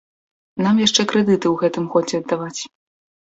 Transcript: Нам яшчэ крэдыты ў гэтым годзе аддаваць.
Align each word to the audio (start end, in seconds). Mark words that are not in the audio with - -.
Нам 0.65 0.79
яшчэ 0.83 1.01
крэдыты 1.11 1.47
ў 1.51 1.53
гэтым 1.65 1.85
годзе 1.93 2.15
аддаваць. 2.21 2.61